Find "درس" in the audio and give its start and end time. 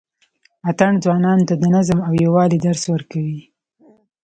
2.65-2.83